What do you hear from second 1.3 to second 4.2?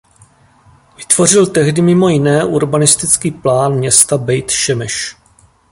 tehdy mimo jiné urbanistický plán města